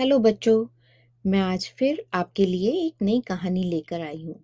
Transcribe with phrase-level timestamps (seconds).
[0.00, 0.66] Hello बच्चों,
[1.24, 4.34] मैं आज फिर आपके लिए एक नई कहानी लेकर आई हूँ।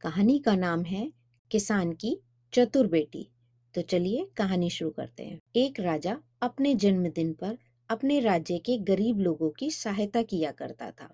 [0.00, 1.12] कहानी का नाम है
[1.50, 2.20] किसान की
[2.52, 3.26] चतुर बेटी।
[3.74, 7.56] तो चलिए कहानी शुरू करते हैं। एक राजा अपने जन्मदिन पर
[7.90, 11.08] अपने राज्य के गरीब लोगों की सहायता किया करता था।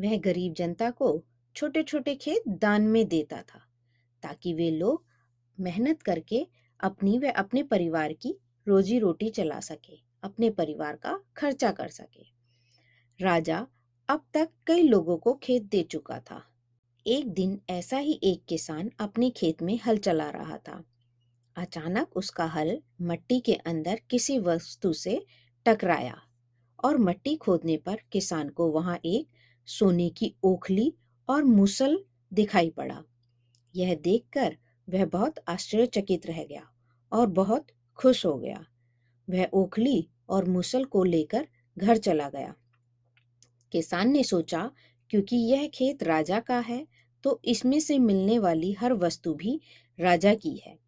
[0.00, 1.24] वह गरीब जनता को
[1.56, 3.60] छोटे छोटे खेत दान में देता था,
[4.22, 5.04] ताकि वे लोग
[5.60, 6.46] मेहनत करके
[6.80, 12.31] अपनी व अपने परिवार की रोजी रोटी चला सके, अपने परिवार का खर्चा कर सके।
[13.20, 13.66] राजा
[14.08, 16.42] अब तक कई लोगों को खेत दे चुका था।
[17.06, 20.82] एक दिन ऐसा ही एक किसान अपने खेत में हल चला रहा था।
[21.56, 25.26] अचानक उसका हल मट्टी के अंदर किसी वस्तु से
[25.66, 26.22] टकराया
[26.84, 29.28] और मट्टी खोदने पर किसान को वहाँ एक
[29.68, 30.92] सोने की ओखली
[31.28, 33.02] और मुसल दिखाई पड़ा।
[33.74, 34.56] यह देखकर
[34.88, 36.68] वह बहुत आश्चर्यचकित रह गया
[37.12, 37.66] और बहुत
[37.98, 38.66] खुश हो गया।
[39.30, 42.54] वह ओखली और मुसल को लेकर घर चला गया।
[43.72, 44.70] किसान ने सोचा,
[45.10, 46.86] क्योंकि यह खेत राजा का है
[47.24, 49.60] तो इसमें से मिलने वाली हर वस्तु भी
[49.98, 50.78] राजा की है।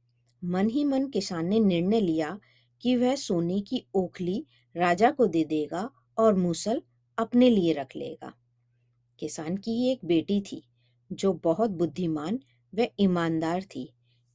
[0.42, 2.38] मन ही मन किसान ने निर्णय लिया
[2.82, 6.82] कि वह सोने की ओखली राजा को दे देगा और मूसल
[7.18, 8.32] अपने लिए रख लेगा।
[9.18, 10.62] किसान की एक बेटी थी,
[11.10, 12.38] जो बहुत बुद्धिमान
[12.72, 13.88] व ईमानदार थी।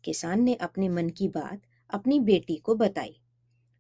[0.03, 3.19] किसान ने अपने मन की बात अपनी बेटी को बताई।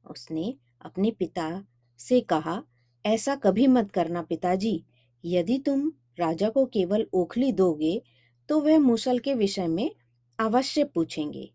[0.05, 1.65] उसने अपने पिता
[1.99, 2.61] से कहा
[3.05, 4.83] ऐसा कभी मत करना पिताजी।
[5.23, 8.01] यदि तुम राजा को केवल ओखली दोगे
[8.49, 9.89] तो वह मूसल के विषय में
[10.39, 11.49] अवश्य पूछेंगे।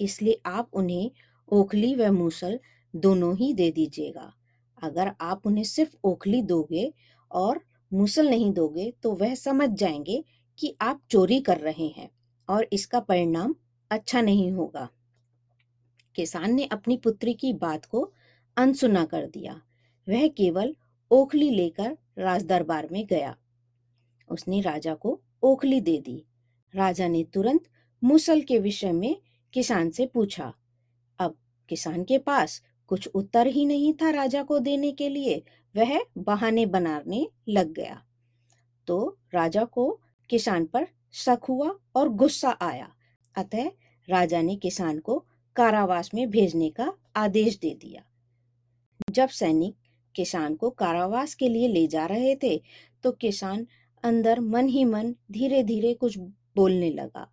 [0.00, 1.10] इसलिए आप उन्हें
[1.48, 2.58] ओखली व मूसल
[2.94, 4.32] दोनों ही दे दीजिएगा।
[4.82, 6.92] अगर आप उन्हें सिर्फ़ ओखली दोगे
[7.30, 7.60] और
[7.92, 10.24] मूसल नहीं दोगे तो वह समझ जाएँगे
[10.58, 12.08] कि आप चोरी कर रहे हैं
[12.48, 13.54] और इसका परिणाम
[13.90, 14.88] अच्छा नहीं होगा।
[16.14, 18.10] किसान ने अपनी पुत्री की बात को
[18.56, 19.60] अनसुना कर दिया।
[20.06, 20.74] वह केवल
[21.10, 23.36] ओखली लेकर राज दरबार में गया।
[24.28, 26.24] उसने राजा को ओखली दे दी।
[26.74, 27.60] राजा ने तुरंत
[28.04, 29.16] मुसल के विषय में
[29.52, 30.54] किसान से पूछा।
[31.18, 31.36] अब
[31.68, 35.42] किसान के पास कुछ उत्तर ही नहीं था राजा को देने के लिए।
[35.76, 38.04] वह बहाने बनाने लग गया।
[38.86, 40.00] तो राजा को
[40.30, 42.94] किसान पर शक हुआ और गुस्सा आया।
[43.36, 43.70] अतः
[44.08, 45.24] राजा ने किसान को
[45.56, 48.02] कारावास में भेजने का आदेश दे दिया।
[49.10, 49.76] जब सैनिक
[50.16, 52.56] किसान को कारावास के लिए ले जा रहे थे
[53.04, 53.66] तो किसान
[54.04, 56.18] अंदर मन ही मन धीरे धीरे कुछ
[56.56, 57.28] बोलने लगा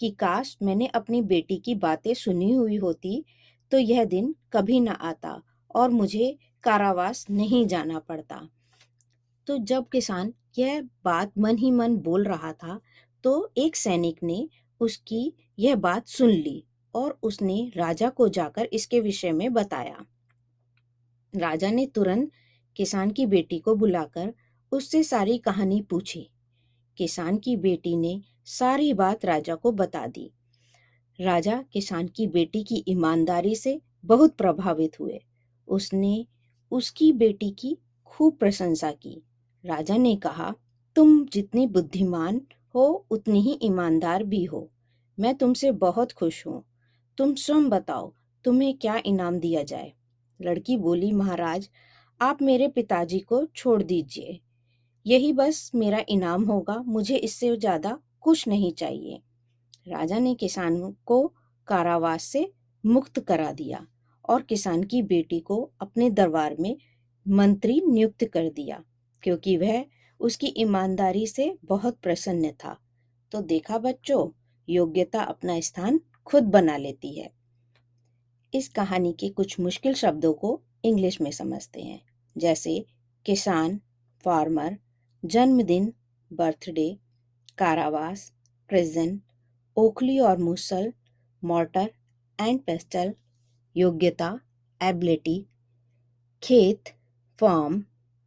[0.00, 3.24] कि, काश मैंने अपनी बेटी की बातें सुनी हुई होती
[3.72, 5.40] तो यह दिन कभी ना आता
[5.74, 8.48] और मुझे कारावास नहीं जाना पड़ता।
[9.46, 12.80] तो जब किसान यह बात मन ही मन बोल रहा था
[13.24, 14.48] तो एक सैनिक ने
[14.80, 16.64] उसकी यह बात सुन ली
[16.94, 20.04] और उसने राजा को जाकर इसके विषय में बताया।
[21.36, 22.30] राजा ने तुरंत
[22.76, 24.34] किसान की बेटी को बुलाकर
[24.72, 26.30] उससे सारी कहानी पूछी।
[26.96, 30.32] किसान की बेटी ने सारी बात राजा को बता दी।
[31.20, 35.20] राजा किसान की बेटी की ईमानदारी से बहुत प्रभावित हुए।
[35.68, 36.26] उसने
[36.70, 39.22] उसकी बेटी की खूब प्रशंसा की।
[39.66, 40.54] राजा ने कहा,
[40.96, 42.40] तुम जितनी बुद्धिमान
[42.74, 44.70] हो, उतनी ही ईमानदार भी हो।
[45.18, 46.64] मैं तुमसे बहुत खुश हूँ।
[47.18, 48.14] तुम स्वयं बताओ,
[48.44, 49.92] तुम्हें क्या इनाम दिया जाए?
[50.42, 51.68] लड़की बोली, महाराज,
[52.20, 54.38] आप मेरे पिताजी को छोड़ दीजिए।
[55.06, 59.20] यही बस मेरा इनाम होगा, मुझे इससे ज़्यादा कुछ नहीं चाहिए।
[59.88, 61.26] राजा ने किसान को
[61.68, 62.50] कारावास से
[62.84, 63.86] मुक्त करा दिया
[64.24, 66.76] और किसान की बेटी को अपने दरबार में
[67.26, 68.82] मंत्री नियुक्त कर दिया,
[69.22, 69.84] क्योंकि वह
[70.20, 72.76] उसकी ईमानदारी से बहुत प्रसन्न था।
[73.32, 74.28] तो देखा बच्चों,
[74.68, 77.30] योग्यता अपना स्थान खुद बना लेती है।
[78.54, 82.02] इस कहानी के कुछ मुश्किल शब्दों को इंग्लिश में समझते हैं।
[82.38, 82.86] जैसे,
[83.26, 83.80] किसान,
[84.24, 84.78] फार्मर,
[85.24, 85.92] जन्मदिन,
[86.32, 86.98] बर्थडे,
[87.58, 88.32] कारावास
[88.68, 89.20] प्रिजन
[89.76, 90.92] ओखली और मुसल,
[91.44, 91.90] मॉर्टर
[92.40, 93.14] एंड पेस्टल,
[93.76, 94.40] योग्यता,
[94.82, 95.46] एबिलिटी,
[96.42, 96.82] खेत,
[97.40, 97.84] फॉर्म,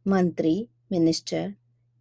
[0.08, 1.54] मंत्री, मिनिस्टर,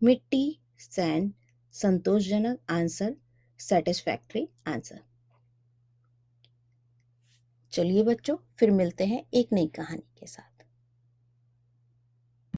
[0.03, 1.33] मिट्टी सैंड
[1.71, 3.15] संतोषजनक आंसर
[3.59, 5.01] सेटिस्फैक्ट्री आंसर।
[7.75, 10.54] चलिए बच्चों फिर मिलते हैं एक नई कहानी के साथ।